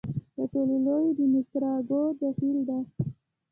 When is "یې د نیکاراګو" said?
1.07-2.01